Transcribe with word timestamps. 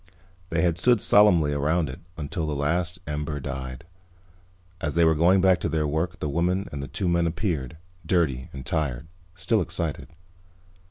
They 0.49 0.63
had 0.63 0.79
stood 0.79 0.99
solemnly 0.99 1.53
around 1.53 1.87
it 1.87 1.99
until 2.17 2.47
the 2.47 2.55
last 2.55 2.97
ember 3.05 3.39
died. 3.39 3.85
As 4.79 4.95
they 4.95 5.05
were 5.05 5.13
going 5.13 5.41
back 5.41 5.59
to 5.59 5.69
their 5.69 5.85
work 5.85 6.17
the 6.19 6.27
woman 6.27 6.67
and 6.71 6.81
the 6.81 6.87
two 6.87 7.07
men 7.07 7.27
appeared, 7.27 7.77
dirty 8.03 8.49
and 8.51 8.65
tired, 8.65 9.05
still 9.35 9.61
excited. 9.61 10.07